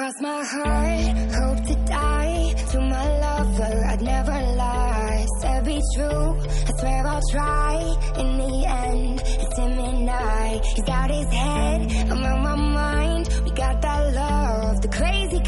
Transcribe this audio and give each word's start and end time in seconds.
Cross 0.00 0.20
my 0.22 0.42
heart, 0.42 1.16
hope 1.34 1.66
to 1.66 1.74
die. 1.84 2.54
To 2.72 2.80
my 2.80 3.18
lover, 3.18 3.84
I'd 3.84 4.00
never 4.00 4.32
lie. 4.32 5.26
Said 5.42 5.66
be 5.66 5.78
true, 5.94 6.40
I 6.40 6.72
swear 6.78 7.06
I'll 7.06 7.20
try. 7.30 7.74
In 8.16 8.38
the 8.38 8.64
end, 8.66 9.20
it's 9.20 9.58
him 9.58 9.78
and 9.78 10.08
I. 10.08 10.60
He's 10.74 10.84
got 10.86 11.10
his 11.10 11.26
head, 11.26 11.92
I'm 12.10 12.24
on 12.24 12.42
my 12.42 12.56
mind. 12.56 13.28
We 13.44 13.50
got 13.50 13.82
that 13.82 14.14
love, 14.14 14.80
the 14.80 14.88
crazy 14.88 15.39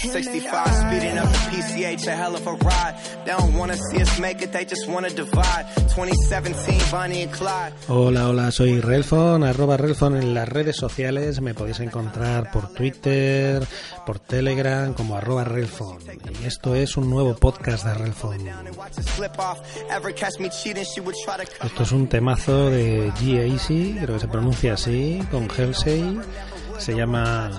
65 0.00 0.66
speeding 0.66 1.18
up 1.18 1.28
the 1.28 1.38
PCH, 1.50 2.06
a 2.06 2.16
hell 2.16 2.34
of 2.34 2.46
a 2.46 2.52
ride. 2.52 2.96
They 3.24 3.32
don't 3.32 3.54
wanna 3.54 3.76
see 3.76 4.00
us 4.00 4.18
make 4.18 4.42
it, 4.42 4.50
they 4.52 4.64
just 4.64 4.88
wanna 4.88 5.10
divide. 5.10 5.66
2017, 5.94 6.80
Bonnie 6.90 7.22
and 7.22 7.32
Clyde. 7.32 7.74
Hola, 7.88 8.28
hola, 8.28 8.50
soy 8.50 8.80
Relfon, 8.80 9.44
arroba 9.44 9.76
Relfon 9.76 10.16
en 10.16 10.32
las 10.32 10.48
redes 10.48 10.76
sociales. 10.76 11.40
Me 11.40 11.52
podéis 11.52 11.80
encontrar 11.80 12.50
por 12.50 12.72
Twitter, 12.72 13.66
por 14.06 14.18
Telegram, 14.18 14.94
como 14.94 15.16
arroba 15.16 15.44
Relfon. 15.44 15.98
Y 16.42 16.46
esto 16.46 16.74
es 16.74 16.96
un 16.96 17.10
nuevo 17.10 17.36
podcast 17.36 17.84
de 17.84 17.94
Relfon. 17.94 18.48
Esto 21.62 21.82
es 21.82 21.92
un 21.92 22.08
temazo 22.08 22.70
de 22.70 23.12
G-Eazy, 23.12 23.98
creo 24.00 24.14
que 24.14 24.20
se 24.20 24.28
pronuncia 24.28 24.74
así, 24.74 25.20
con 25.30 25.48
Halsey. 25.50 26.18
Se 26.78 26.94
llama 26.94 27.50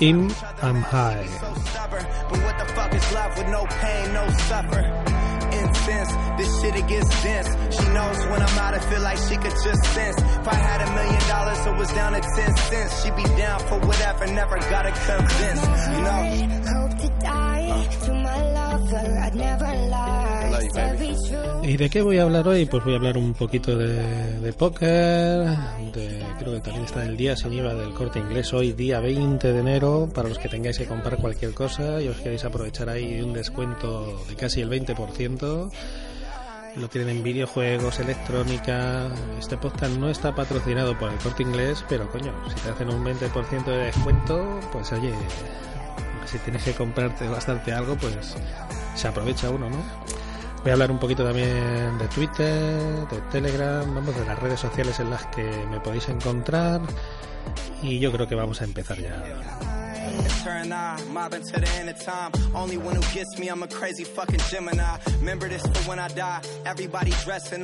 In 0.00 0.30
I'm 0.62 0.76
High. 0.76 1.26
stubborn. 1.26 2.06
But 2.30 2.38
what 2.44 2.58
the 2.58 2.66
fuck 2.72 2.94
is 2.94 3.12
love 3.12 3.36
with 3.36 3.48
no 3.48 3.66
pain, 3.66 4.12
no 4.12 4.28
suffer? 4.46 4.82
Intense, 5.50 6.12
this 6.38 6.60
shit 6.60 6.76
it 6.76 6.86
gets 6.86 7.22
dense. 7.22 7.48
She 7.76 7.88
knows 7.88 8.18
when 8.30 8.40
I'm 8.40 8.58
out, 8.58 8.74
I 8.74 8.78
feel 8.78 9.02
like 9.02 9.18
she 9.18 9.36
could 9.36 9.56
just 9.64 9.82
sense. 9.94 10.16
If 10.20 10.46
I 10.46 10.54
had 10.54 10.80
a 10.86 10.90
million 10.94 11.28
dollars, 11.28 11.66
it 11.66 11.76
was 11.76 11.92
down 11.94 12.12
to 12.12 12.20
10 12.20 12.56
cents. 12.56 13.02
She'd 13.02 13.16
be 13.16 13.24
down 13.36 13.58
for 13.60 13.78
whatever, 13.80 14.26
never 14.28 14.58
gotta 14.70 14.92
convince. 14.92 15.62
You 15.94 16.00
know? 16.06 16.22
Hope 16.74 16.98
to 17.02 17.08
die. 17.18 17.88
To 18.04 18.14
my 18.14 18.52
lover, 18.52 19.18
I'd 19.24 19.34
never 19.34 19.66
lie. 19.66 20.07
¿Y 21.68 21.76
de 21.76 21.90
qué 21.90 22.00
voy 22.00 22.16
a 22.16 22.22
hablar 22.22 22.48
hoy? 22.48 22.64
Pues 22.64 22.82
voy 22.82 22.94
a 22.94 22.96
hablar 22.96 23.18
un 23.18 23.34
poquito 23.34 23.76
de, 23.76 24.40
de 24.40 24.52
póker, 24.54 25.44
de, 25.92 26.24
creo 26.38 26.54
que 26.54 26.60
también 26.60 26.86
está 26.86 27.04
el 27.04 27.14
día 27.14 27.36
sin 27.36 27.52
IVA 27.52 27.74
del 27.74 27.92
corte 27.92 28.18
inglés 28.18 28.54
hoy, 28.54 28.72
día 28.72 29.00
20 29.00 29.52
de 29.52 29.60
enero, 29.60 30.08
para 30.14 30.30
los 30.30 30.38
que 30.38 30.48
tengáis 30.48 30.78
que 30.78 30.86
comprar 30.86 31.18
cualquier 31.18 31.52
cosa 31.52 32.00
y 32.00 32.08
os 32.08 32.16
queréis 32.16 32.46
aprovechar 32.46 32.88
ahí 32.88 33.20
un 33.20 33.34
descuento 33.34 34.18
de 34.30 34.34
casi 34.34 34.62
el 34.62 34.70
20%. 34.70 35.70
Lo 36.76 36.88
tienen 36.88 37.18
en 37.18 37.22
videojuegos, 37.22 38.00
electrónica. 38.00 39.08
Este 39.38 39.58
podcast 39.58 39.94
no 39.98 40.08
está 40.08 40.34
patrocinado 40.34 40.98
por 40.98 41.12
el 41.12 41.18
corte 41.18 41.42
inglés, 41.42 41.84
pero 41.86 42.10
coño, 42.10 42.32
si 42.48 42.54
te 42.62 42.70
hacen 42.70 42.88
un 42.88 43.04
20% 43.04 43.64
de 43.66 43.76
descuento, 43.76 44.58
pues 44.72 44.90
oye, 44.92 45.12
si 46.24 46.38
tienes 46.38 46.62
que 46.62 46.72
comprarte 46.72 47.28
bastante 47.28 47.74
algo, 47.74 47.94
pues 47.96 48.36
se 48.94 49.06
aprovecha 49.06 49.50
uno, 49.50 49.68
¿no? 49.68 50.17
Voy 50.62 50.70
a 50.70 50.72
hablar 50.72 50.90
un 50.90 50.98
poquito 50.98 51.24
también 51.24 51.98
de 51.98 52.08
Twitter, 52.08 52.80
de 53.08 53.20
Telegram, 53.30 53.94
vamos, 53.94 54.14
de 54.16 54.24
las 54.24 54.38
redes 54.38 54.60
sociales 54.60 54.98
en 55.00 55.10
las 55.10 55.26
que 55.26 55.44
me 55.70 55.80
podéis 55.80 56.08
encontrar. 56.08 56.80
Y 57.82 57.98
yo 57.98 58.12
creo 58.12 58.26
que 58.26 58.34
vamos 58.34 58.60
a 58.60 58.64
empezar 58.64 58.98
ya. 58.98 59.22
Turn 60.42 60.72
eye, 60.72 61.04
mobbing 61.12 61.42
to 61.42 61.60
the 61.60 61.68
end 61.78 61.90
of 61.90 61.98
time. 61.98 62.32
Only 62.54 62.76
one 62.76 62.96
who 62.96 63.02
gets 63.12 63.38
me, 63.38 63.48
I'm 63.48 63.62
a 63.62 63.68
crazy 63.68 64.04
fucking 64.04 64.40
Gemini. 64.50 64.98
Remember 65.20 65.48
this 65.48 65.62
for 65.62 65.90
when 65.90 65.98
I 65.98 66.08
die. 66.08 66.40
Everybody 66.64 67.12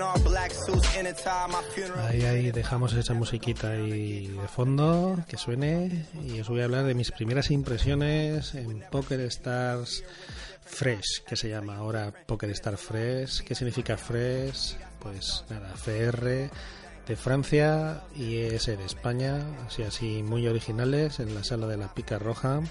all 0.01 0.21
black 0.21 0.53
suits 0.53 0.97
in 0.97 1.07
a 1.07 1.13
tie. 1.13 1.47
My 1.49 1.63
funeral. 1.75 2.07
Ahí, 2.07 2.25
ahí 2.25 2.51
dejamos 2.53 2.93
esa 2.95 3.15
musiquita 3.15 3.71
ahí 3.71 4.29
de 4.29 4.49
fondo, 4.49 5.17
que 5.29 5.37
suene, 5.37 6.07
y 6.23 6.41
os 6.41 6.49
voy 6.49 6.61
a 6.61 6.65
hablar 6.65 6.85
de 6.85 6.95
mis 6.95 7.11
primeras 7.11 7.51
impresiones 7.51 8.55
en 8.55 8.85
Poker 8.91 9.21
Stars 9.21 10.05
Fresh, 10.65 11.25
que 11.27 11.37
se 11.37 11.49
llama 11.49 11.77
ahora 11.77 12.13
Poker 12.27 12.51
Star 12.51 12.77
Fresh. 12.77 13.43
¿Qué 13.43 13.55
significa 13.55 13.97
Fresh? 13.97 14.77
Pues 14.99 15.45
nada, 15.51 15.73
FR 15.75 16.51
de 17.07 17.17
Francia 17.17 18.03
y 18.17 18.37
ES 18.37 18.67
de 18.67 18.85
España, 18.85 19.45
así 19.67 19.83
así 19.83 20.23
muy 20.23 20.49
originales 20.49 21.21
en 21.21 21.35
la 21.35 21.45
sala 21.45 21.67
de 21.67 21.77
la 21.77 21.93
Pica 21.93 22.19
Roja. 22.19 22.63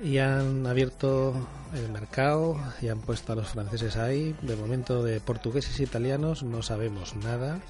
Y 0.00 0.18
han 0.18 0.66
abierto 0.66 1.34
el 1.74 1.88
mercado 1.90 2.56
y 2.80 2.88
han 2.88 3.00
puesto 3.00 3.32
a 3.32 3.36
los 3.36 3.48
franceses 3.48 3.96
ahí. 3.96 4.34
De 4.42 4.56
momento 4.56 5.02
de 5.04 5.20
portugueses 5.20 5.78
e 5.78 5.84
italianos 5.84 6.42
no 6.42 6.62
sabemos 6.62 7.14
nada. 7.16 7.60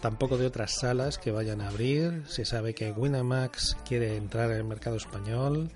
Tampoco 0.00 0.38
de 0.38 0.46
otras 0.46 0.74
salas 0.74 1.18
que 1.18 1.30
vayan 1.30 1.60
a 1.60 1.68
abrir. 1.68 2.24
Se 2.26 2.44
sabe 2.44 2.74
que 2.74 2.90
Winamax 2.90 3.76
quiere 3.86 4.16
entrar 4.16 4.50
en 4.50 4.58
el 4.58 4.64
mercado 4.64 4.96
español. 4.96 5.70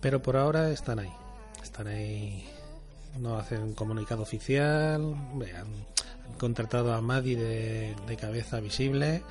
Pero 0.00 0.20
por 0.20 0.36
ahora 0.36 0.70
están 0.70 0.98
ahí. 0.98 1.12
Están 1.64 1.86
ahí. 1.86 2.46
No 3.18 3.38
hacen 3.38 3.72
comunicado 3.72 4.22
oficial. 4.22 5.02
Han, 5.02 5.42
han 5.42 6.34
contratado 6.38 6.92
a 6.92 7.00
Madi 7.00 7.34
de, 7.34 8.16
cabeza 8.20 8.60
visible. 8.60 9.22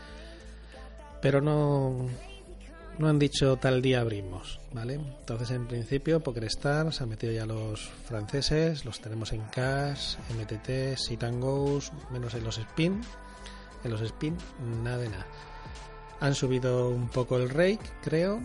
Pero 1.22 1.42
no, 1.42 2.08
no 2.98 3.08
han 3.08 3.20
dicho 3.20 3.56
tal 3.58 3.84
día 3.84 4.02
abrimos, 4.02 4.60
¿vale? 4.74 4.96
Entonces, 4.96 5.52
en 5.52 5.68
principio, 5.68 6.22
PokerStars 6.22 7.02
ha 7.02 7.06
metido 7.06 7.32
ya 7.32 7.46
los 7.46 7.82
franceses, 8.08 8.84
los 8.84 9.00
tenemos 9.00 9.32
en 9.32 9.42
cash, 9.44 10.18
MTT, 10.36 10.98
Sit 10.98 11.24
and 11.24 11.42
menos 12.12 12.34
en 12.34 12.44
los 12.44 12.58
spin. 12.58 13.00
En 13.84 13.92
los 13.92 14.02
spin, 14.02 14.36
nada 14.84 14.98
de 14.98 15.10
nada. 15.10 15.28
Han 16.20 16.34
subido 16.34 16.90
un 16.90 17.10
poco 17.10 17.38
el 17.38 17.50
rake, 17.50 17.80
creo. 18.02 18.42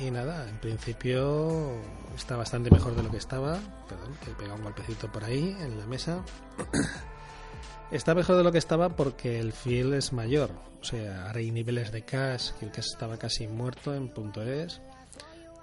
Y 0.00 0.10
nada, 0.10 0.48
en 0.48 0.56
principio 0.58 1.72
está 2.16 2.36
bastante 2.36 2.70
mejor 2.70 2.96
de 2.96 3.02
lo 3.02 3.10
que 3.10 3.18
estaba. 3.18 3.58
Perdón, 3.86 4.16
que 4.24 4.30
he 4.30 4.34
pegado 4.34 4.56
un 4.56 4.64
golpecito 4.64 5.12
por 5.12 5.24
ahí 5.24 5.54
en 5.60 5.78
la 5.78 5.86
mesa. 5.86 6.24
Está 7.90 8.14
mejor 8.14 8.36
de 8.36 8.44
lo 8.44 8.52
que 8.52 8.58
estaba 8.58 8.90
porque 8.90 9.40
el 9.40 9.52
field 9.52 9.94
es 9.94 10.12
mayor. 10.12 10.52
O 10.80 10.84
sea, 10.84 11.26
ahora 11.26 11.40
hay 11.40 11.50
niveles 11.50 11.90
de 11.90 12.02
cash 12.02 12.52
que 12.52 12.66
el 12.66 12.70
cash 12.70 12.86
estaba 12.92 13.16
casi 13.18 13.48
muerto 13.48 13.92
en 13.94 14.08
punto 14.08 14.42
.es. 14.42 14.80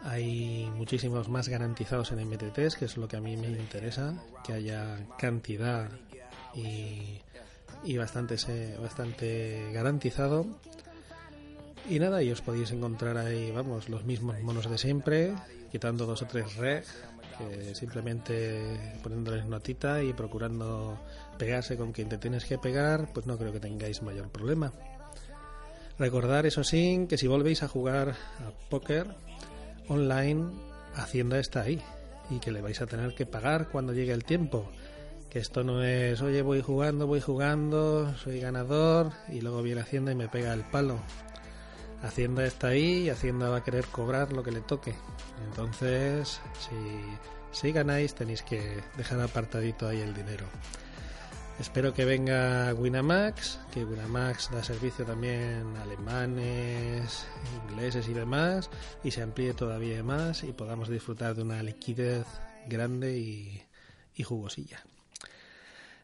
Hay 0.03 0.69
muchísimos 0.75 1.29
más 1.29 1.47
garantizados 1.47 2.11
en 2.11 2.27
MTTs, 2.27 2.75
que 2.75 2.85
es 2.85 2.97
lo 2.97 3.07
que 3.07 3.15
a 3.15 3.21
mí 3.21 3.37
me 3.37 3.47
interesa, 3.47 4.13
que 4.43 4.53
haya 4.53 5.07
cantidad 5.17 5.89
y, 6.53 7.21
y 7.83 7.97
bastante, 7.97 8.35
bastante 8.77 9.71
garantizado. 9.71 10.45
Y 11.89 11.99
nada, 11.99 12.21
y 12.21 12.31
os 12.31 12.41
podéis 12.41 12.71
encontrar 12.71 13.15
ahí, 13.17 13.49
vamos, 13.51 13.87
los 13.87 14.03
mismos 14.03 14.37
monos 14.41 14.69
de 14.69 14.77
siempre, 14.77 15.33
quitando 15.71 16.05
dos 16.05 16.21
o 16.21 16.25
tres 16.25 16.57
reg, 16.57 16.83
que 17.37 17.75
simplemente 17.75 18.99
poniéndoles 19.01 19.45
notita 19.45 20.03
y 20.03 20.11
procurando 20.11 20.99
pegarse 21.37 21.77
con 21.77 21.93
quien 21.93 22.09
te 22.09 22.17
tienes 22.17 22.43
que 22.43 22.57
pegar, 22.57 23.13
pues 23.13 23.25
no 23.25 23.37
creo 23.37 23.53
que 23.53 23.61
tengáis 23.61 24.01
mayor 24.01 24.27
problema. 24.29 24.73
Recordar, 25.97 26.45
eso 26.45 26.63
sí, 26.65 27.05
que 27.07 27.17
si 27.17 27.27
volvéis 27.27 27.63
a 27.63 27.69
jugar 27.69 28.09
a 28.09 28.69
póker 28.69 29.07
online, 29.87 30.45
Hacienda 30.93 31.39
está 31.39 31.61
ahí 31.61 31.81
y 32.29 32.39
que 32.39 32.51
le 32.51 32.61
vais 32.61 32.81
a 32.81 32.87
tener 32.87 33.15
que 33.15 33.25
pagar 33.25 33.69
cuando 33.69 33.93
llegue 33.93 34.11
el 34.11 34.25
tiempo. 34.25 34.69
Que 35.29 35.39
esto 35.39 35.63
no 35.63 35.83
es, 35.83 36.21
oye, 36.21 36.41
voy 36.41 36.61
jugando, 36.61 37.07
voy 37.07 37.21
jugando, 37.21 38.13
soy 38.17 38.41
ganador 38.41 39.11
y 39.29 39.39
luego 39.39 39.61
viene 39.61 39.81
Hacienda 39.81 40.11
y 40.11 40.15
me 40.15 40.27
pega 40.27 40.53
el 40.53 40.63
palo. 40.63 40.99
Hacienda 42.01 42.45
está 42.45 42.67
ahí 42.67 43.05
y 43.05 43.09
Hacienda 43.09 43.49
va 43.49 43.57
a 43.57 43.63
querer 43.63 43.85
cobrar 43.85 44.31
lo 44.31 44.43
que 44.43 44.51
le 44.51 44.61
toque. 44.61 44.93
Entonces, 45.45 46.39
si, 47.51 47.71
ganáis, 47.71 48.13
tenéis 48.13 48.43
que 48.43 48.81
dejar 48.97 49.19
apartadito 49.21 49.87
ahí 49.87 50.01
el 50.01 50.13
dinero. 50.13 50.45
Espero 51.59 51.91
que 51.91 52.05
venga 52.05 52.71
Winamax, 52.75 53.59
que 53.73 53.83
Winamax 53.83 54.51
da 54.51 54.63
servicio 54.63 55.05
también 55.05 55.75
a 55.77 55.83
alemanes, 55.83 57.25
ingleses 57.67 58.07
y 58.07 58.13
demás, 58.13 58.69
y 59.03 59.09
se 59.09 59.23
amplíe 59.23 59.55
todavía 59.55 60.03
más 60.03 60.43
y 60.43 60.53
podamos 60.53 60.87
disfrutar 60.87 61.33
de 61.33 61.41
una 61.41 61.63
liquidez 61.63 62.27
grande 62.67 63.17
y, 63.17 63.63
y 64.15 64.23
jugosilla. 64.23 64.83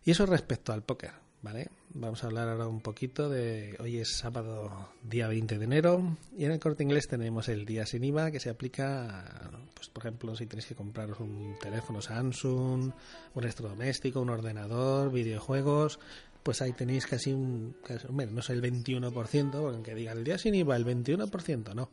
Y 0.04 0.12
eso 0.12 0.26
respecto 0.26 0.74
al 0.74 0.82
póker, 0.82 1.12
¿vale? 1.44 1.70
Vamos 1.94 2.24
a 2.24 2.28
hablar 2.28 2.50
ahora 2.50 2.68
un 2.68 2.80
poquito 2.80 3.30
de. 3.30 3.76
Hoy 3.80 3.98
es 4.00 4.18
sábado, 4.18 4.90
día 5.04 5.28
20 5.28 5.60
de 5.60 5.66
enero, 5.66 6.18
y 6.36 6.46
en 6.46 6.52
el 6.52 6.60
corte 6.60 6.84
inglés 6.84 7.08
tenemos 7.08 7.50
el 7.50 7.66
día 7.66 7.86
sin 7.86 8.04
IVA 8.04 8.32
que 8.32 8.40
se 8.40 8.50
aplica, 8.50 9.52
pues 9.76 9.90
por 9.90 10.04
ejemplo, 10.04 10.36
si 10.36 10.48
tenéis 10.48 10.68
que 10.68 10.76
compraros 10.76 11.20
un 11.20 11.56
teléfono 11.62 12.02
Samsung, 12.02 12.92
un 13.36 13.44
electrodoméstico, 13.44 14.22
un 14.22 14.30
ordenador, 14.30 15.12
videojuegos, 15.12 16.00
pues 16.42 16.62
ahí 16.62 16.72
tenéis 16.72 17.06
casi 17.06 17.34
un. 17.34 17.76
Casi, 17.86 18.08
hombre, 18.08 18.26
no 18.28 18.42
sé 18.42 18.54
el 18.54 18.62
21%, 18.62 19.54
aunque 19.54 19.94
diga 19.94 20.14
el 20.14 20.24
día 20.24 20.38
sin 20.38 20.56
IVA, 20.56 20.78
el 20.78 20.86
21%, 20.86 21.76
no. 21.76 21.90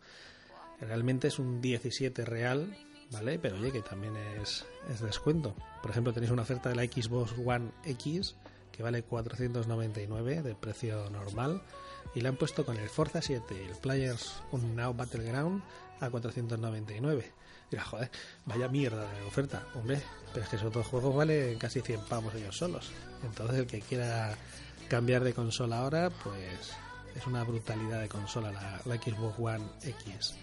Realmente 0.81 1.29
es 1.29 1.39
un 1.39 1.61
17 1.61 2.25
real, 2.25 2.75
¿vale? 3.11 3.39
Pero 3.39 3.59
oye, 3.59 3.71
que 3.73 3.83
también 3.83 4.15
es, 4.41 4.65
es 4.91 5.01
descuento. 5.01 5.55
Por 5.83 5.91
ejemplo, 5.91 6.13
tenéis 6.13 6.31
una 6.31 6.43
oferta 6.43 6.71
de 6.71 6.77
la 6.77 6.85
Xbox 6.85 7.35
One 7.45 7.73
X 7.85 8.37
vale 8.83 9.03
499 9.03 10.43
de 10.43 10.55
precio 10.55 11.09
normal, 11.11 11.63
y 12.15 12.21
la 12.21 12.31
han 12.31 12.37
puesto 12.37 12.65
con 12.65 12.77
el 12.77 12.89
Forza 12.89 13.23
7 13.23 13.55
y 13.55 13.71
el 13.71 13.77
Players 13.77 14.43
Now 14.53 14.95
Battleground 14.95 15.63
a 16.01 16.11
499. 16.11 17.33
Y 17.73 17.77
joder, 17.77 18.11
vaya 18.47 18.69
mierda 18.69 19.11
de 19.13 19.23
oferta, 19.23 19.65
hombre, 19.75 20.03
pero 20.33 20.45
es 20.45 20.51
que 20.51 20.57
esos 20.57 20.73
dos 20.73 20.87
juegos 20.87 21.15
valen 21.15 21.57
casi 21.59 21.81
100 21.81 22.01
pavos 22.03 22.35
ellos 22.35 22.57
solos. 22.57 22.91
Entonces 23.23 23.59
el 23.59 23.67
que 23.67 23.81
quiera 23.81 24.37
cambiar 24.89 25.23
de 25.23 25.35
consola 25.35 25.79
ahora, 25.79 26.11
pues 26.11 26.73
es 27.15 27.27
una 27.27 27.45
brutalidad 27.45 28.01
de 28.01 28.09
consola 28.09 28.51
la, 28.51 28.81
la 28.85 28.97
Xbox 28.97 29.39
One 29.39 29.65
X. 29.85 30.35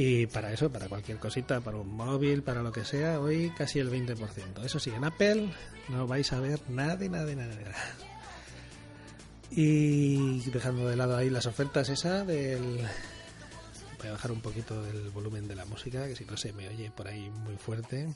Y 0.00 0.28
para 0.28 0.52
eso, 0.52 0.70
para 0.70 0.86
cualquier 0.88 1.18
cosita, 1.18 1.60
para 1.60 1.76
un 1.76 1.92
móvil, 1.92 2.44
para 2.44 2.62
lo 2.62 2.70
que 2.70 2.84
sea, 2.84 3.18
hoy 3.18 3.50
casi 3.58 3.80
el 3.80 3.90
20%. 3.90 4.64
Eso 4.64 4.78
sí, 4.78 4.90
en 4.90 5.02
Apple 5.02 5.50
no 5.88 6.06
vais 6.06 6.32
a 6.32 6.38
ver 6.38 6.60
nada, 6.68 6.94
nada, 7.08 7.34
nada, 7.34 7.56
nada. 7.56 7.74
Y 9.50 10.48
dejando 10.50 10.88
de 10.88 10.94
lado 10.94 11.16
ahí 11.16 11.30
las 11.30 11.46
ofertas 11.46 11.88
esa 11.88 12.24
del... 12.24 12.78
Voy 13.98 14.06
a 14.06 14.12
bajar 14.12 14.30
un 14.30 14.40
poquito 14.40 14.80
del 14.84 15.10
volumen 15.10 15.48
de 15.48 15.56
la 15.56 15.64
música, 15.64 16.06
que 16.06 16.14
si 16.14 16.24
no 16.26 16.36
se 16.36 16.52
me 16.52 16.68
oye 16.68 16.92
por 16.92 17.08
ahí 17.08 17.28
muy 17.30 17.56
fuerte. 17.56 18.06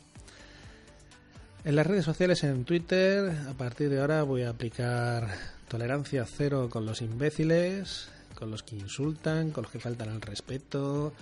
En 1.64 1.74
las 1.74 1.84
redes 1.84 2.04
sociales, 2.04 2.44
en 2.44 2.64
Twitter, 2.64 3.28
a 3.48 3.54
partir 3.54 3.90
de 3.90 4.00
ahora 4.00 4.22
voy 4.22 4.42
a 4.42 4.50
aplicar 4.50 5.26
tolerancia 5.66 6.26
cero 6.26 6.68
con 6.70 6.86
los 6.86 7.02
imbéciles, 7.02 8.08
con 8.36 8.52
los 8.52 8.62
que 8.62 8.76
insultan, 8.76 9.50
con 9.50 9.64
los 9.64 9.72
que 9.72 9.80
faltan 9.80 10.10
al 10.10 10.20
respeto, 10.20 11.12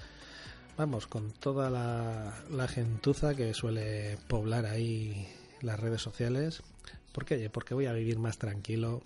vamos, 0.77 1.07
con 1.07 1.33
toda 1.33 1.71
la, 1.71 2.69
gentuza 2.69 3.35
que 3.35 3.55
suele 3.55 4.19
poblar 4.29 4.67
ahí 4.67 5.29
las 5.61 5.79
redes 5.79 6.03
sociales. 6.03 6.63
¿Por 7.13 7.25
qué? 7.25 7.51
Porque 7.51 7.75
voy 7.75 7.87
a 7.87 7.93
vivir 7.93 8.19
más 8.19 8.39
tranquilo. 8.39 9.03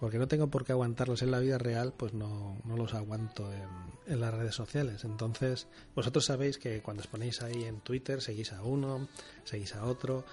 Porque 0.00 0.18
no 0.18 0.28
tengo 0.28 0.46
por 0.48 0.64
qué 0.64 0.72
aguantarlos 0.72 1.20
en 1.20 1.30
la 1.30 1.40
vida 1.40 1.58
real, 1.58 1.92
pues 1.94 2.14
no, 2.14 2.56
no 2.64 2.76
los 2.76 2.94
aguanto 2.94 3.52
en, 3.52 3.68
en, 4.06 4.20
las 4.20 4.32
redes 4.32 4.54
sociales. 4.54 5.04
Entonces, 5.04 5.66
vosotros 5.94 6.24
sabéis 6.24 6.56
que 6.56 6.80
cuando 6.80 7.02
os 7.02 7.06
ponéis 7.06 7.42
ahí 7.42 7.64
en 7.64 7.80
Twitter, 7.80 8.22
seguís 8.22 8.52
a 8.54 8.62
uno, 8.62 9.08
seguís 9.44 9.74
a 9.74 9.84
otro. 9.84 10.24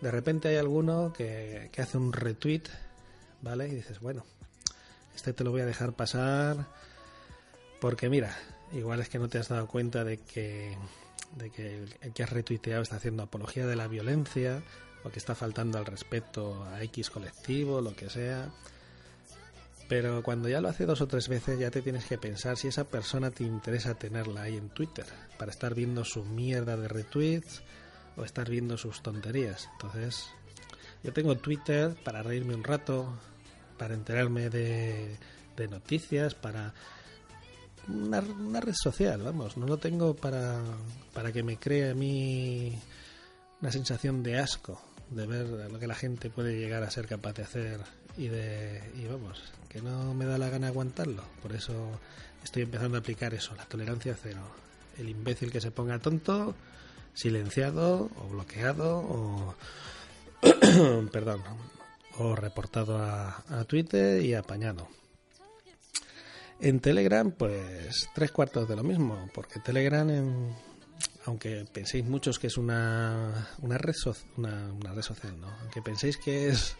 De 0.00 0.10
repente 0.10 0.48
hay 0.48 0.56
alguno 0.56 1.12
que, 1.12 1.68
que 1.70 1.82
hace 1.82 1.98
un 1.98 2.14
retweet, 2.14 2.62
¿vale? 3.42 3.68
Y 3.68 3.74
dices, 3.74 4.00
bueno, 4.00 4.24
este 5.14 5.34
te 5.34 5.44
lo 5.44 5.50
voy 5.50 5.60
a 5.60 5.66
dejar 5.66 5.92
pasar 5.92 6.66
porque 7.84 8.08
mira, 8.08 8.34
igual 8.72 9.00
es 9.00 9.08
que 9.08 9.18
no 9.18 9.28
te 9.28 9.38
has 9.38 9.48
dado 9.48 9.66
cuenta 9.66 10.04
de 10.04 10.18
que, 10.18 10.76
de 11.36 11.50
que 11.50 11.84
el 12.00 12.12
que 12.12 12.22
has 12.22 12.30
retuiteado 12.30 12.82
está 12.82 12.96
haciendo 12.96 13.22
apología 13.22 13.66
de 13.66 13.76
la 13.76 13.88
violencia 13.88 14.62
o 15.04 15.10
que 15.10 15.18
está 15.18 15.34
faltando 15.34 15.78
al 15.78 15.86
respeto 15.86 16.64
a 16.64 16.82
X 16.82 17.10
colectivo, 17.10 17.80
lo 17.80 17.94
que 17.94 18.08
sea. 18.08 18.50
Pero 19.88 20.22
cuando 20.22 20.48
ya 20.48 20.62
lo 20.62 20.68
hace 20.68 20.86
dos 20.86 21.02
o 21.02 21.06
tres 21.06 21.28
veces 21.28 21.58
ya 21.58 21.70
te 21.70 21.82
tienes 21.82 22.06
que 22.06 22.16
pensar 22.16 22.56
si 22.56 22.68
esa 22.68 22.84
persona 22.84 23.30
te 23.30 23.44
interesa 23.44 23.94
tenerla 23.94 24.42
ahí 24.42 24.56
en 24.56 24.70
Twitter 24.70 25.04
para 25.38 25.50
estar 25.50 25.74
viendo 25.74 26.04
su 26.04 26.24
mierda 26.24 26.76
de 26.76 26.88
retweets 26.88 27.62
o 28.16 28.24
estar 28.24 28.48
viendo 28.48 28.78
sus 28.78 29.02
tonterías. 29.02 29.68
Entonces, 29.72 30.26
yo 31.02 31.12
tengo 31.12 31.36
Twitter 31.36 31.94
para 32.02 32.22
reírme 32.22 32.54
un 32.54 32.64
rato, 32.64 33.12
para 33.76 33.94
enterarme 33.94 34.48
de, 34.48 35.18
de 35.56 35.68
noticias, 35.68 36.34
para 36.34 36.72
una, 37.88 38.60
red 38.60 38.74
social, 38.74 39.22
vamos, 39.22 39.56
no 39.56 39.66
lo 39.66 39.78
tengo 39.78 40.14
para, 40.14 40.60
para 41.12 41.32
que 41.32 41.42
me 41.42 41.56
cree 41.56 41.90
a 41.90 41.94
mí 41.94 42.78
una 43.60 43.72
sensación 43.72 44.22
de 44.22 44.38
asco 44.38 44.80
de 45.10 45.26
ver 45.26 45.70
lo 45.70 45.78
que 45.78 45.86
la 45.86 45.94
gente 45.94 46.30
puede 46.30 46.58
llegar 46.58 46.82
a 46.82 46.90
ser 46.90 47.06
capaz 47.06 47.34
de 47.34 47.42
hacer 47.42 47.80
y 48.16 48.28
de 48.28 48.82
y 48.96 49.06
vamos, 49.06 49.42
que 49.68 49.82
no 49.82 50.14
me 50.14 50.24
da 50.24 50.38
la 50.38 50.48
gana 50.48 50.68
aguantarlo, 50.68 51.22
por 51.42 51.52
eso 51.52 52.00
estoy 52.42 52.62
empezando 52.62 52.96
a 52.96 53.00
aplicar 53.00 53.34
eso, 53.34 53.54
la 53.56 53.64
tolerancia 53.64 54.16
cero. 54.20 54.42
El 54.96 55.08
imbécil 55.08 55.50
que 55.50 55.60
se 55.60 55.72
ponga 55.72 55.98
tonto, 55.98 56.54
silenciado 57.14 58.10
o 58.16 58.28
bloqueado 58.28 58.98
o 58.98 59.54
perdón, 61.12 61.42
o 62.18 62.36
reportado 62.36 62.98
a, 62.98 63.42
a 63.48 63.64
Twitter 63.64 64.22
y 64.22 64.34
apañado. 64.34 64.88
En 66.60 66.80
Telegram, 66.80 67.30
pues 67.30 68.08
tres 68.14 68.30
cuartos 68.30 68.68
de 68.68 68.76
lo 68.76 68.82
mismo, 68.82 69.28
porque 69.34 69.60
Telegram, 69.60 70.08
aunque 71.26 71.66
penséis 71.72 72.04
muchos 72.04 72.38
que 72.38 72.46
es 72.46 72.56
una, 72.56 73.48
una, 73.60 73.76
red, 73.78 73.94
una, 74.36 74.92
red 74.94 75.02
social, 75.02 75.38
¿no? 75.40 75.48
aunque 75.60 75.82
penséis 75.82 76.16
que 76.16 76.48
es 76.48 76.76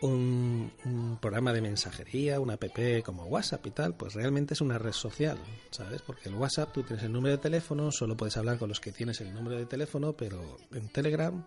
un, 0.00 1.18
programa 1.20 1.52
de 1.52 1.60
mensajería, 1.60 2.40
una 2.40 2.54
app 2.54 2.64
como 3.04 3.24
WhatsApp 3.24 3.66
y 3.66 3.70
tal, 3.70 3.94
pues 3.94 4.14
realmente 4.14 4.54
es 4.54 4.60
una 4.60 4.78
red 4.78 4.92
social, 4.92 5.38
¿sabes? 5.70 6.02
Porque 6.02 6.28
en 6.28 6.36
WhatsApp 6.36 6.72
tú 6.72 6.82
tienes 6.82 7.04
el 7.04 7.12
número 7.12 7.36
de 7.36 7.42
teléfono, 7.42 7.90
solo 7.90 8.16
puedes 8.16 8.36
hablar 8.36 8.58
con 8.58 8.68
los 8.68 8.80
que 8.80 8.92
tienes 8.92 9.20
el 9.20 9.34
número 9.34 9.56
de 9.56 9.66
teléfono, 9.66 10.14
pero 10.14 10.58
en 10.72 10.88
Telegram 10.88 11.44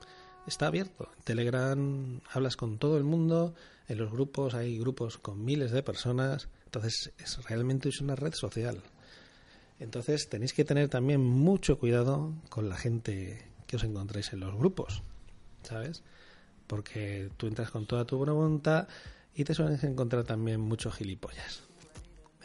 está 0.48 0.68
abierto. 0.68 1.10
En 1.18 1.24
Telegram 1.24 2.22
hablas 2.32 2.58
con 2.58 2.78
todo 2.78 2.98
el 2.98 3.04
mundo, 3.04 3.54
en 3.88 3.98
los 3.98 4.12
grupos 4.12 4.54
hay 4.54 4.78
grupos 4.78 5.18
con 5.18 5.44
miles 5.44 5.72
de 5.72 5.84
personas, 5.84 6.50
entonces 6.72 7.12
es, 7.18 7.44
realmente 7.44 7.90
es 7.90 8.00
una 8.00 8.16
red 8.16 8.34
social. 8.34 8.82
Entonces 9.78 10.30
tenéis 10.30 10.54
que 10.54 10.64
tener 10.64 10.88
también 10.88 11.20
mucho 11.20 11.78
cuidado 11.78 12.34
con 12.48 12.70
la 12.70 12.78
gente 12.78 13.46
que 13.68 13.76
os 13.76 13.84
encontréis 13.84 14.32
en 14.32 14.40
los 14.40 14.56
grupos, 14.56 15.04
¿sabes? 15.64 16.02
Porque 16.68 17.30
tú 17.36 17.48
entras 17.48 17.72
con 17.72 17.88
toda 17.88 18.06
tu 18.06 18.18
buena 18.18 18.32
voluntad 18.32 18.88
y 19.36 19.44
te 19.44 19.54
suelen 19.54 19.78
encontrar 19.84 20.24
también 20.24 20.62
muchos 20.62 20.96
gilipollas. 20.96 21.64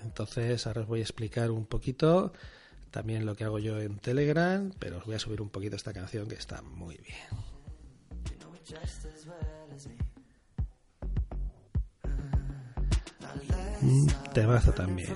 Entonces 0.03 0.67
ahora 0.67 0.81
os 0.81 0.89
voy 0.89 1.01
a 1.01 1.05
explicar 1.05 1.53
un 1.53 1.67
poquito 1.67 2.33
también 2.91 3.27
lo 3.27 3.37
que 3.37 3.45
hago 3.45 3.61
yo 3.61 3.81
en 3.81 3.99
Telegram, 3.99 4.73
pero 4.81 4.99
os 4.99 5.05
voy 5.05 5.15
a 5.15 5.21
subir 5.21 5.41
un 5.41 5.51
poquito 5.51 5.77
esta 5.77 5.93
canción 5.93 6.27
que 6.27 6.35
está 6.35 6.63
muy 6.63 6.97
bien. 6.97 7.29
Un 13.83 14.07
temazo 14.33 14.73
también. 14.73 15.13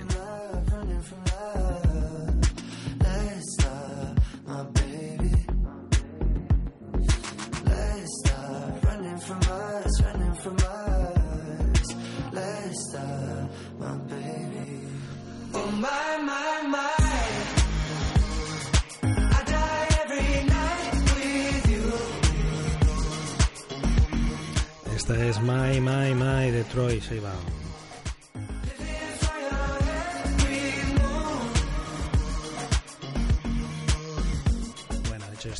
Esta 24.95 25.25
es 25.25 25.41
My, 25.41 25.81
My, 25.81 26.13
My 26.13 26.51
de 26.51 26.63
Troy 26.65 27.01
Sivan. 27.01 27.60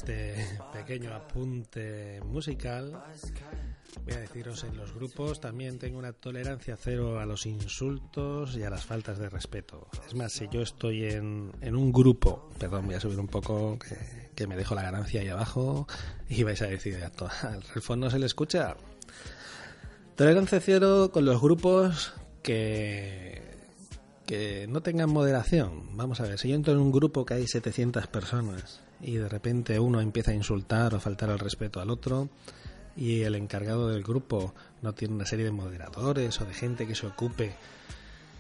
Este 0.01 0.33
pequeño 0.73 1.13
apunte 1.13 2.21
musical, 2.25 3.03
voy 4.03 4.13
a 4.15 4.19
deciros 4.19 4.63
en 4.63 4.75
los 4.75 4.95
grupos 4.95 5.39
también 5.39 5.77
tengo 5.77 5.99
una 5.99 6.11
tolerancia 6.11 6.75
cero 6.75 7.19
a 7.19 7.27
los 7.27 7.45
insultos 7.45 8.57
y 8.57 8.63
a 8.63 8.71
las 8.71 8.83
faltas 8.83 9.19
de 9.19 9.29
respeto. 9.29 9.87
Es 10.07 10.15
más, 10.15 10.31
si 10.31 10.47
yo 10.49 10.63
estoy 10.63 11.05
en, 11.05 11.51
en 11.61 11.75
un 11.75 11.91
grupo, 11.91 12.49
perdón, 12.57 12.87
voy 12.87 12.95
a 12.95 12.99
subir 12.99 13.19
un 13.19 13.27
poco 13.27 13.77
que, 14.35 14.47
me 14.47 14.57
dejo 14.57 14.73
la 14.73 14.81
ganancia 14.81 15.21
ahí 15.21 15.27
abajo 15.27 15.85
y 16.27 16.41
vais 16.41 16.63
a 16.63 16.65
decir, 16.65 16.97
al 17.43 17.81
fondo 17.83 18.09
se 18.09 18.17
le 18.17 18.25
escucha, 18.25 18.75
Tolerancia 20.15 20.59
cero 20.59 21.11
con 21.13 21.25
los 21.25 21.39
grupos 21.39 22.13
que, 22.41 23.39
que 24.25 24.65
no 24.67 24.81
tengan 24.81 25.11
moderación. 25.11 25.95
Vamos 25.95 26.21
a 26.21 26.23
ver, 26.23 26.39
si 26.39 26.49
yo 26.49 26.55
entro 26.55 26.73
en 26.73 26.79
un 26.79 26.91
grupo 26.91 27.23
que 27.23 27.35
hay 27.35 27.45
700 27.45 28.07
personas 28.07 28.81
y 29.01 29.15
de 29.15 29.29
repente 29.29 29.79
uno 29.79 30.01
empieza 30.01 30.31
a 30.31 30.35
insultar 30.35 30.93
o 30.93 30.99
faltar 30.99 31.29
al 31.29 31.39
respeto 31.39 31.79
al 31.79 31.89
otro 31.89 32.29
y 32.95 33.21
el 33.21 33.35
encargado 33.35 33.87
del 33.89 34.03
grupo 34.03 34.53
no 34.81 34.93
tiene 34.93 35.15
una 35.15 35.25
serie 35.25 35.45
de 35.45 35.51
moderadores 35.51 36.39
o 36.41 36.45
de 36.45 36.53
gente 36.53 36.87
que 36.87 36.95
se 36.95 37.07
ocupe 37.07 37.53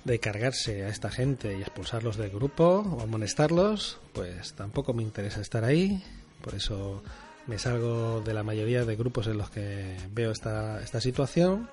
de 0.03 0.19
cargarse 0.19 0.83
a 0.83 0.89
esta 0.89 1.09
gente 1.09 1.57
y 1.57 1.61
expulsarlos 1.61 2.17
del 2.17 2.31
grupo 2.31 2.79
o 2.79 3.01
amonestarlos, 3.01 3.99
pues 4.13 4.53
tampoco 4.53 4.93
me 4.93 5.03
interesa 5.03 5.41
estar 5.41 5.63
ahí. 5.63 6.03
Por 6.41 6.55
eso 6.55 7.03
me 7.47 7.59
salgo 7.59 8.21
de 8.21 8.33
la 8.33 8.43
mayoría 8.43 8.83
de 8.83 8.95
grupos 8.95 9.27
en 9.27 9.37
los 9.37 9.51
que 9.51 9.95
veo 10.11 10.31
esta, 10.31 10.81
esta 10.81 10.99
situación. 10.99 11.69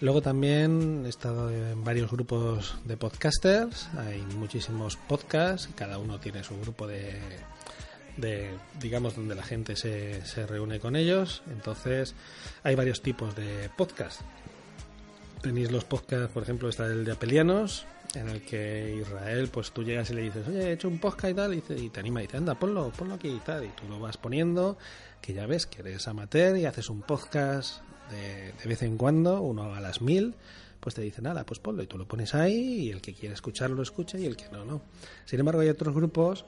Luego 0.00 0.22
también 0.22 1.02
he 1.06 1.08
estado 1.08 1.50
en 1.50 1.82
varios 1.82 2.10
grupos 2.10 2.76
de 2.84 2.96
podcasters, 2.96 3.88
hay 3.96 4.20
muchísimos 4.36 4.96
podcasts, 4.96 5.68
cada 5.74 5.98
uno 5.98 6.18
tiene 6.18 6.44
su 6.44 6.60
grupo 6.60 6.86
de, 6.86 7.20
de, 8.16 8.50
digamos, 8.80 9.16
donde 9.16 9.34
la 9.34 9.42
gente 9.42 9.76
se, 9.76 10.24
se 10.24 10.46
reúne 10.46 10.80
con 10.80 10.96
ellos. 10.96 11.42
Entonces, 11.50 12.14
hay 12.62 12.74
varios 12.74 13.02
tipos 13.02 13.34
de 13.36 13.70
podcast. 13.76 14.20
Tenéis 15.42 15.70
los 15.70 15.84
podcasts, 15.84 16.32
por 16.32 16.42
ejemplo, 16.42 16.68
está 16.68 16.86
el 16.86 17.04
de 17.04 17.12
Apelianos, 17.12 17.86
en 18.16 18.28
el 18.28 18.42
que 18.42 18.96
Israel, 19.00 19.48
pues 19.52 19.72
tú 19.72 19.82
llegas 19.82 20.10
y 20.10 20.14
le 20.14 20.22
dices, 20.22 20.46
oye, 20.48 20.70
he 20.70 20.72
hecho 20.72 20.88
un 20.88 20.98
podcast 20.98 21.32
y 21.32 21.34
tal, 21.34 21.54
y, 21.54 21.60
te, 21.60 22.00
anima 22.00 22.22
y 22.22 22.26
dice, 22.26 22.36
anda, 22.36 22.54
ponlo, 22.54 22.90
ponlo 22.96 23.14
aquí 23.14 23.28
y 23.28 23.40
tal, 23.40 23.64
y 23.64 23.68
tú 23.68 23.88
lo 23.88 23.98
vas 23.98 24.16
poniendo, 24.16 24.78
que 25.20 25.34
ya 25.34 25.46
ves 25.46 25.66
que 25.66 25.80
eres 25.80 26.06
amateur 26.08 26.56
y 26.56 26.64
haces 26.64 26.88
un 26.88 27.02
podcast 27.02 27.82
de, 28.10 28.52
vez 28.68 28.82
en 28.82 28.96
cuando, 28.96 29.40
uno 29.40 29.74
a 29.74 29.80
las 29.80 30.00
mil, 30.00 30.34
pues 30.80 30.94
te 30.94 31.02
dice, 31.02 31.22
nada, 31.22 31.44
pues 31.44 31.60
ponlo 31.60 31.82
y 31.82 31.86
tú 31.86 31.98
lo 31.98 32.06
pones 32.06 32.34
ahí 32.34 32.84
y 32.84 32.90
el 32.90 33.00
que 33.00 33.14
quiera 33.14 33.34
escucharlo 33.34 33.76
lo 33.76 33.82
escucha 33.82 34.18
y 34.18 34.26
el 34.26 34.36
que 34.36 34.48
no, 34.50 34.64
no. 34.64 34.82
Sin 35.24 35.40
embargo, 35.40 35.62
hay 35.62 35.68
otros 35.68 35.94
grupos 35.94 36.44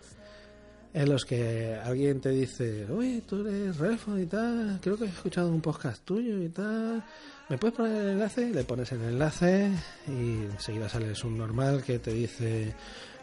en 0.96 1.10
los 1.10 1.26
que 1.26 1.74
alguien 1.84 2.22
te 2.22 2.30
dice, 2.30 2.86
oye, 2.90 3.22
tú 3.28 3.46
eres 3.46 3.76
Relfon 3.76 4.22
y 4.22 4.24
tal, 4.24 4.78
creo 4.80 4.96
que 4.96 5.04
he 5.04 5.08
escuchado 5.08 5.50
un 5.50 5.60
podcast 5.60 6.02
tuyo 6.06 6.42
y 6.42 6.48
tal, 6.48 7.04
¿me 7.50 7.58
puedes 7.58 7.76
poner 7.76 8.00
el 8.00 8.08
enlace? 8.12 8.50
Le 8.50 8.64
pones 8.64 8.90
el 8.92 9.02
enlace 9.02 9.70
y 10.08 10.44
enseguida 10.50 10.88
sales 10.88 11.22
un 11.22 11.36
normal 11.36 11.82
que 11.82 11.98
te 11.98 12.14
dice, 12.14 12.74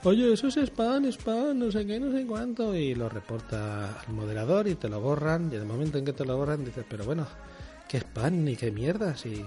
oye, 0.03 0.33
eso 0.33 0.49
es 0.49 0.57
spam, 0.57 1.05
spam, 1.11 1.57
no 1.57 1.71
sé 1.71 1.83
qué, 1.87 1.99
no 1.99 2.11
sé 2.11 2.27
cuánto, 2.27 2.75
y 2.75 2.93
lo 2.93 3.09
reporta 3.09 4.01
al 4.01 4.13
moderador 4.13 4.67
y 4.67 4.75
te 4.75 4.87
lo 4.87 5.01
borran, 5.01 5.49
y 5.51 5.55
en 5.55 5.61
el 5.61 5.67
momento 5.67 5.97
en 5.97 6.05
que 6.05 6.13
te 6.13 6.25
lo 6.25 6.37
borran 6.37 6.63
dices, 6.63 6.85
pero 6.87 7.05
bueno, 7.05 7.25
qué 7.89 7.97
spam 7.97 8.43
ni 8.43 8.55
qué 8.55 8.69
mierda, 8.69 9.17
si, 9.17 9.43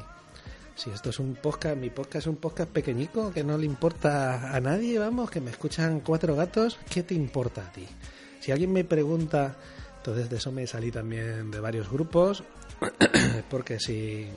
si 0.76 0.90
esto 0.90 1.11
es 1.11 1.18
un 1.18 1.35
podcast, 1.35 1.76
mi 1.76 1.90
podcast 1.90 2.16
es 2.16 2.26
un 2.26 2.37
podcast 2.37 2.71
pequeñico 2.71 3.33
que 3.33 3.42
no 3.42 3.56
le 3.56 3.64
importa 3.64 4.54
a 4.54 4.61
nadie, 4.61 4.99
vamos, 4.99 5.30
que 5.30 5.40
me 5.40 5.50
escuchan 5.50 6.00
cuatro 6.00 6.37
gatos, 6.37 6.78
¿qué 6.90 7.02
te 7.02 7.14
importa 7.14 7.66
a 7.66 7.73
ti? 7.73 7.87
Si 8.40 8.52
alguien 8.52 8.73
me 8.73 8.85
pregunta, 8.85 9.56
entonces 9.97 10.28
de 10.28 10.37
eso 10.37 10.52
me 10.52 10.66
salí 10.66 10.92
también 10.92 11.50
de 11.50 11.61
varios 11.61 11.90
grupos, 11.90 12.45
porque 13.50 13.80
si 13.80 14.28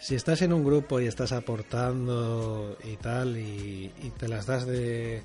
si 0.00 0.14
estás 0.14 0.42
en 0.42 0.52
un 0.52 0.64
grupo 0.64 1.00
y 1.00 1.06
estás 1.06 1.32
aportando 1.32 2.76
y 2.84 2.96
tal 2.96 3.36
y, 3.36 3.92
te 4.18 4.28
las 4.28 4.46
das 4.46 4.66
de, 4.66 5.22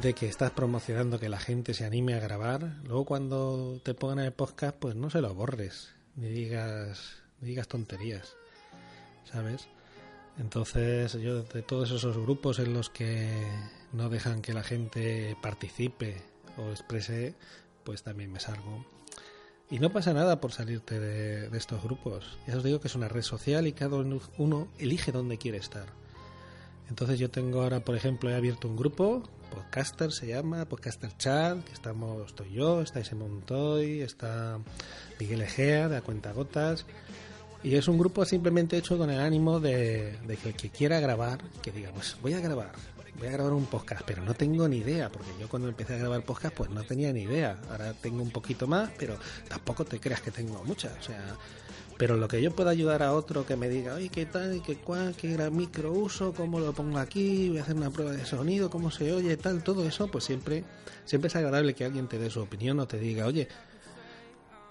de 0.00 0.14
que 0.14 0.28
estás 0.28 0.52
promocionando 0.52 1.18
que 1.18 1.28
la 1.28 1.38
gente 1.38 1.74
se 1.74 1.84
anime 1.84 2.14
a 2.14 2.20
grabar, 2.20 2.76
luego 2.84 3.04
cuando 3.04 3.80
te 3.82 3.94
pongan 3.94 4.20
el 4.20 4.32
podcast 4.32 4.76
pues 4.78 4.94
no 4.94 5.10
se 5.10 5.20
lo 5.20 5.34
borres 5.34 5.94
ni 6.14 6.28
digas 6.28 7.22
ni 7.40 7.48
digas 7.48 7.68
tonterías, 7.68 8.36
¿sabes? 9.30 9.68
Entonces 10.38 11.14
yo 11.14 11.42
de 11.42 11.62
todos 11.62 11.90
esos 11.90 12.16
grupos 12.16 12.58
en 12.58 12.74
los 12.74 12.90
que 12.90 13.30
no 13.92 14.08
dejan 14.08 14.42
que 14.42 14.52
la 14.52 14.62
gente 14.62 15.36
participe 15.40 16.22
o 16.58 16.70
exprese, 16.70 17.34
pues 17.84 18.02
también 18.02 18.32
me 18.32 18.40
salgo. 18.40 18.84
Y 19.70 19.78
no 19.78 19.90
pasa 19.90 20.12
nada 20.12 20.40
por 20.40 20.52
salirte 20.52 21.00
de, 21.00 21.48
de, 21.48 21.58
estos 21.58 21.82
grupos. 21.82 22.38
Ya 22.46 22.56
os 22.56 22.62
digo 22.62 22.80
que 22.80 22.88
es 22.88 22.94
una 22.94 23.08
red 23.08 23.22
social 23.22 23.66
y 23.66 23.72
cada 23.72 23.96
uno 23.96 24.68
elige 24.78 25.10
dónde 25.10 25.38
quiere 25.38 25.58
estar. 25.58 25.86
Entonces 26.88 27.18
yo 27.18 27.30
tengo 27.30 27.62
ahora, 27.62 27.80
por 27.80 27.96
ejemplo, 27.96 28.30
he 28.30 28.36
abierto 28.36 28.68
un 28.68 28.76
grupo, 28.76 29.24
Podcaster 29.50 30.12
se 30.12 30.28
llama, 30.28 30.66
Podcaster 30.66 31.16
Chat, 31.16 31.64
que 31.64 31.72
estamos, 31.72 32.26
estoy 32.26 32.52
yo, 32.52 32.80
está 32.82 33.00
ese 33.00 33.14
Montoy, 33.14 34.02
está 34.02 34.58
Miguel 35.18 35.42
Egea 35.42 35.88
de 35.88 35.96
A 35.96 36.02
Cuenta 36.02 36.32
Gotas. 36.32 36.84
Y 37.66 37.74
es 37.74 37.88
un 37.88 37.98
grupo 37.98 38.24
simplemente 38.24 38.78
hecho 38.78 38.96
con 38.96 39.10
el 39.10 39.18
ánimo 39.18 39.58
de, 39.58 40.16
que 40.40 40.50
el 40.50 40.54
que 40.54 40.70
quiera 40.70 41.00
grabar, 41.00 41.40
que 41.62 41.72
diga, 41.72 41.90
pues 41.90 42.16
voy 42.22 42.32
a 42.32 42.38
grabar, 42.38 42.70
voy 43.18 43.26
a 43.26 43.32
grabar 43.32 43.52
un 43.54 43.66
podcast, 43.66 44.02
pero 44.06 44.22
no 44.22 44.34
tengo 44.34 44.68
ni 44.68 44.76
idea, 44.76 45.10
porque 45.10 45.32
yo 45.40 45.48
cuando 45.48 45.66
empecé 45.68 45.94
a 45.94 45.98
grabar 45.98 46.22
podcast 46.22 46.54
pues 46.54 46.70
no 46.70 46.84
tenía 46.84 47.12
ni 47.12 47.22
idea. 47.22 47.58
Ahora 47.68 47.92
tengo 47.94 48.22
un 48.22 48.30
poquito 48.30 48.68
más, 48.68 48.92
pero 48.96 49.18
tampoco 49.48 49.84
te 49.84 49.98
creas 49.98 50.20
que 50.20 50.30
tengo 50.30 50.62
muchas. 50.62 50.96
O 50.96 51.02
sea, 51.02 51.20
pero 51.98 52.16
lo 52.16 52.28
que 52.28 52.40
yo 52.40 52.54
pueda 52.54 52.70
ayudar 52.70 53.02
a 53.02 53.12
otro 53.12 53.44
que 53.44 53.56
me 53.56 53.68
diga, 53.68 53.94
oye, 53.94 54.10
¿qué 54.10 54.26
tal? 54.26 54.62
¿Qué 54.64 54.76
cuál? 54.76 55.16
¿Qué 55.16 55.32
gran 55.32 55.56
micro 55.56 55.90
uso? 55.90 56.34
¿Cómo 56.34 56.60
lo 56.60 56.72
pongo 56.72 56.98
aquí? 56.98 57.48
Voy 57.48 57.58
a 57.58 57.62
hacer 57.62 57.74
una 57.74 57.90
prueba 57.90 58.12
de 58.12 58.24
sonido, 58.26 58.70
¿cómo 58.70 58.92
se 58.92 59.12
oye? 59.12 59.36
Tal, 59.38 59.64
todo 59.64 59.84
eso, 59.84 60.06
pues 60.06 60.22
siempre, 60.22 60.62
siempre 61.04 61.26
es 61.26 61.34
agradable 61.34 61.74
que 61.74 61.84
alguien 61.84 62.06
te 62.06 62.20
dé 62.20 62.30
su 62.30 62.42
opinión 62.42 62.78
o 62.78 62.86
te 62.86 63.00
diga, 63.00 63.26
oye, 63.26 63.48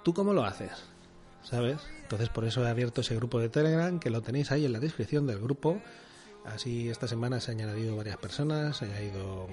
¿tú 0.01 0.13
cómo 0.13 0.31
lo 0.31 0.45
haces? 0.45 0.94
¿Sabes? 1.49 1.77
Entonces 2.01 2.29
por 2.29 2.45
eso 2.45 2.65
he 2.65 2.69
abierto 2.69 3.01
ese 3.01 3.15
grupo 3.15 3.39
de 3.39 3.49
Telegram, 3.49 3.99
que 3.99 4.09
lo 4.09 4.21
tenéis 4.21 4.51
ahí 4.51 4.65
en 4.65 4.73
la 4.73 4.79
descripción 4.79 5.27
del 5.27 5.39
grupo. 5.39 5.79
Así 6.43 6.89
esta 6.89 7.07
semana 7.07 7.39
se 7.39 7.51
han 7.51 7.61
añadido 7.61 7.95
varias 7.95 8.17
personas, 8.17 8.77
se 8.77 8.85
ha 8.85 8.87
añadido 8.89 9.47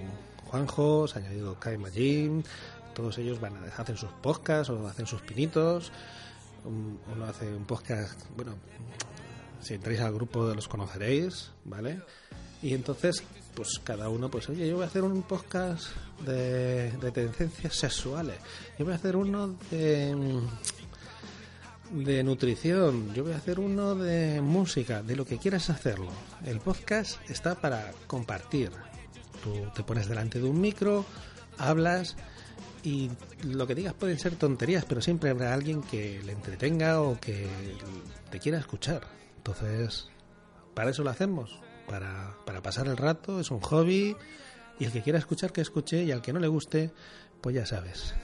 Juanjo, 0.47 1.07
se 1.09 1.19
ha 1.19 1.23
añadido 1.23 1.59
Kai 1.59 1.79
Majin, 1.79 2.45
todos 2.95 3.17
ellos 3.19 3.41
van 3.41 3.57
a 3.57 3.67
hacen 3.77 3.97
sus 3.97 4.11
podcasts 4.11 4.71
o 4.71 4.87
hacen 4.87 5.07
sus 5.07 5.23
pinitos. 5.23 5.93
Uno 6.65 7.25
hace 7.25 7.53
un 7.53 7.65
podcast, 7.65 8.21
bueno, 8.37 8.55
si 9.61 9.75
entráis 9.75 10.01
al 10.01 10.13
grupo 10.13 10.45
los 10.55 10.69
conoceréis, 10.69 11.51
¿vale? 11.65 12.01
Y 12.63 12.75
entonces, 12.75 13.23
pues 13.55 13.81
cada 13.83 14.09
uno, 14.09 14.31
pues 14.31 14.49
oye, 14.49 14.69
yo 14.69 14.77
voy 14.77 14.85
a 14.85 14.87
hacer 14.87 15.03
un 15.03 15.23
podcast 15.23 15.89
de, 16.25 16.93
de 16.93 17.11
tendencias 17.11 17.75
sexuales, 17.75 18.37
yo 18.79 18.85
voy 18.85 18.93
a 18.93 18.97
hacer 18.97 19.17
uno 19.17 19.57
de 19.71 20.15
de 21.93 22.25
nutrición, 22.25 23.13
yo 23.15 23.23
voy 23.23 23.33
a 23.33 23.37
hacer 23.37 23.61
uno 23.61 23.95
de 23.95 24.41
música, 24.41 25.03
de 25.03 25.15
lo 25.15 25.27
que 25.27 25.39
quieras 25.39 25.69
hacerlo. 25.69 26.11
El 26.45 26.59
podcast 26.59 27.19
está 27.31 27.55
para 27.55 27.93
compartir. 28.07 28.71
Tú 29.45 29.53
te 29.75 29.83
pones 29.83 30.09
delante 30.09 30.41
de 30.41 30.49
un 30.49 30.61
micro, 30.61 31.05
hablas 31.59 32.17
y 32.83 33.11
lo 33.45 33.67
que 33.67 33.75
digas 33.75 33.95
pueden 33.95 34.19
ser 34.19 34.37
tonterías, 34.37 34.85
pero 34.87 35.03
siempre 35.03 35.31
habrá 35.31 35.53
alguien 35.53 35.83
que 35.83 36.23
le 36.25 36.33
entretenga 36.33 37.03
o 37.03 37.21
que 37.21 37.47
te 38.31 38.39
quiera 38.39 38.59
escuchar. 38.59 39.03
Entonces, 39.37 40.09
para 40.75 40.91
eso 40.91 41.05
lo 41.05 41.11
hacemos, 41.11 41.61
para, 41.87 42.37
para 42.47 42.63
pasar 42.63 42.87
el 42.89 42.97
rato, 42.97 43.39
es 43.39 43.51
un 43.51 43.61
hobby 43.61 44.17
y 44.79 44.85
el 44.85 44.93
que 44.93 45.03
quiera 45.03 45.19
escuchar 45.19 45.53
que 45.53 45.61
escuche 45.61 46.03
y 46.03 46.13
al 46.13 46.23
que 46.23 46.33
no 46.33 46.41
le 46.41 46.49
guste, 46.49 46.93
pues 47.43 47.55
ya 47.55 47.67
sabes, 47.67 48.15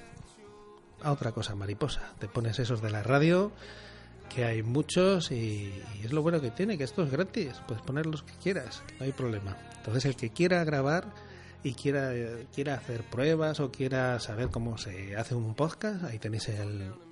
a 1.03 1.13
otra 1.13 1.33
cosa 1.33 1.55
mariposa. 1.55 2.13
Te 2.19 2.29
pones 2.29 2.59
esos 2.59 2.83
de 2.83 2.91
la 2.91 3.03
radio, 3.03 3.53
que 4.29 4.45
hay 4.45 4.63
muchos 4.63 5.31
y, 5.31 5.73
es 6.03 6.13
lo 6.13 6.23
bueno 6.23 6.41
que 6.41 6.51
tiene, 6.51 6.79
que 6.79 6.85
esto 6.85 7.03
es 7.03 7.11
gratis. 7.11 7.53
Puedes 7.67 7.83
poner 7.83 8.07
los 8.07 8.23
que 8.23 8.35
quieras, 8.43 8.83
no 8.99 9.05
hay 9.07 9.13
problema. 9.13 9.57
Entonces 9.77 10.05
el 10.05 10.17
que 10.17 10.31
quiera 10.31 10.63
grabar 10.65 11.07
y 11.63 11.75
quiera, 11.75 12.13
quiera 12.55 12.75
hacer 12.75 13.03
pruebas 13.03 13.61
o 13.61 13.71
quiera 13.71 14.21
saber 14.21 14.49
cómo 14.49 14.79
se 14.79 15.17
hace 15.17 15.35
un 15.35 15.55
podcast, 15.55 16.05
ahí 16.05 16.19
tenéis 16.19 16.49
el... 16.49 16.93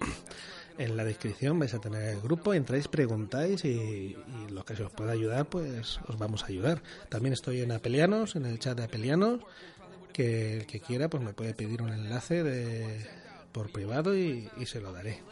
En 0.79 0.95
la 0.95 1.05
descripción 1.05 1.59
vais 1.59 1.73
a 1.73 1.79
tener 1.79 2.03
el 2.03 2.21
grupo, 2.21 2.53
entráis, 2.53 2.87
preguntáis 2.87 3.65
y, 3.65 3.69
y 3.69 4.51
lo 4.51 4.63
que 4.67 4.77
se 4.77 4.83
os 4.83 4.93
pueda 4.93 5.13
ayudar, 5.13 5.47
pues 5.47 5.99
os 6.07 6.19
vamos 6.19 6.43
a 6.43 6.49
ayudar. 6.49 6.83
También 7.09 7.33
estoy 7.33 7.63
en 7.63 7.73
Apelianos, 7.73 8.37
en 8.37 8.45
el 8.45 8.59
chat 8.59 8.77
de 8.77 8.85
Apelianos, 8.85 9.41
que 10.13 10.59
el 10.59 10.67
que 10.67 10.81
quiera 10.81 11.09
pues 11.09 11.23
me 11.23 11.33
puede 11.33 11.55
pedir 11.55 11.81
un 11.81 11.95
enlace 11.95 12.43
de, 12.43 13.07
por 13.57 13.71
privado 13.71 14.15
y, 14.15 14.51
se 14.67 14.83
lo 14.83 14.93
daré. 14.93 15.23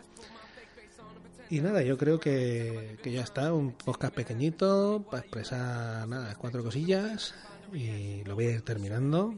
Y 1.50 1.60
nada, 1.60 1.82
yo 1.82 1.98
creo 1.98 2.18
que, 2.18 2.98
que, 3.02 3.12
ya 3.12 3.20
está, 3.20 3.52
un 3.52 3.72
podcast 3.72 4.14
pequeñito 4.14 5.04
para 5.10 5.20
expresar 5.20 6.08
nada, 6.08 6.34
cuatro 6.36 6.64
cosillas 6.64 7.34
y 7.70 8.24
lo 8.24 8.34
voy 8.34 8.46
a 8.46 8.50
ir 8.52 8.62
terminando. 8.62 9.34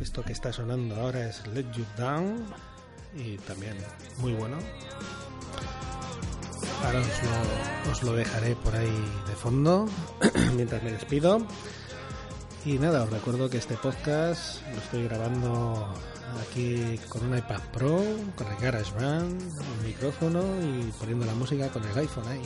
Esto 0.00 0.24
que 0.24 0.32
está 0.32 0.52
sonando 0.52 0.96
ahora 0.96 1.28
es 1.28 1.46
Let 1.46 1.66
You 1.72 1.84
Down 1.96 2.46
y 3.14 3.36
también 3.38 3.76
muy 4.18 4.32
bueno. 4.32 4.58
Ahora 6.84 7.02
os 7.92 8.02
lo 8.02 8.14
dejaré 8.14 8.56
por 8.56 8.74
ahí 8.74 9.04
de 9.28 9.34
fondo 9.36 9.88
mientras 10.56 10.82
me 10.82 10.90
despido. 10.90 11.46
Y 12.64 12.78
nada, 12.78 13.04
os 13.04 13.10
recuerdo 13.10 13.48
que 13.48 13.56
este 13.56 13.74
podcast 13.76 14.60
lo 14.70 14.78
estoy 14.78 15.04
grabando 15.04 15.94
aquí 16.42 16.98
con 17.08 17.24
un 17.24 17.38
iPad 17.38 17.60
Pro, 17.72 18.02
con 18.36 18.46
el 18.48 18.56
GarageBand, 18.60 19.40
un 19.40 19.82
micrófono 19.86 20.42
y 20.60 20.92
poniendo 20.98 21.24
la 21.24 21.34
música 21.34 21.68
con 21.68 21.82
el 21.84 21.98
iPhone 21.98 22.28
ahí. 22.28 22.42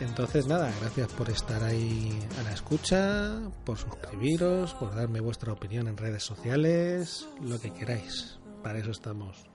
Entonces 0.00 0.48
nada, 0.48 0.72
gracias 0.80 1.12
por 1.12 1.30
estar 1.30 1.62
ahí 1.62 2.18
a 2.40 2.42
la 2.42 2.52
escucha, 2.52 3.38
por 3.64 3.78
suscribiros, 3.78 4.74
por 4.74 4.96
darme 4.96 5.20
vuestra 5.20 5.52
opinión 5.52 5.86
en 5.86 5.96
redes 5.96 6.24
sociales, 6.24 7.28
lo 7.40 7.60
que 7.60 7.72
queráis. 7.72 8.38
Para 8.64 8.80
eso 8.80 8.90
estamos. 8.90 9.46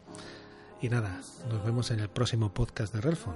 Y 0.81 0.87
nada, 0.87 1.19
nos 1.49 1.65
vemos 1.65 1.91
en 1.91 1.99
el 1.99 2.09
próximo 2.09 2.53
podcast 2.53 2.93
de 2.93 3.01
Relfon. 3.01 3.35